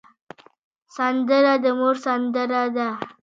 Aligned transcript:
سندره 0.95 1.53
د 1.63 1.65
مور 1.79 1.95
سندره 2.05 2.63
ده 2.75 2.87